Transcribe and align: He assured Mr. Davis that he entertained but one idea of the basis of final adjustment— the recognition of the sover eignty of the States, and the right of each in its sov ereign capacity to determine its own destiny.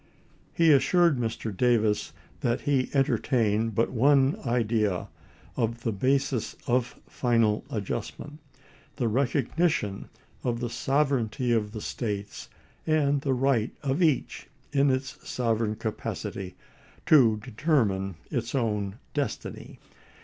He 0.51 0.71
assured 0.71 1.19
Mr. 1.19 1.55
Davis 1.55 2.11
that 2.39 2.61
he 2.61 2.89
entertained 2.91 3.75
but 3.75 3.91
one 3.91 4.35
idea 4.47 5.09
of 5.55 5.83
the 5.83 5.91
basis 5.91 6.55
of 6.65 6.99
final 7.07 7.63
adjustment— 7.69 8.39
the 8.95 9.07
recognition 9.07 10.09
of 10.43 10.59
the 10.59 10.69
sover 10.69 11.23
eignty 11.29 11.55
of 11.55 11.71
the 11.71 11.81
States, 11.81 12.49
and 12.87 13.21
the 13.21 13.35
right 13.35 13.75
of 13.83 14.01
each 14.01 14.47
in 14.73 14.89
its 14.89 15.19
sov 15.29 15.59
ereign 15.59 15.77
capacity 15.77 16.55
to 17.05 17.37
determine 17.37 18.15
its 18.31 18.55
own 18.55 18.95
destiny. 19.13 19.77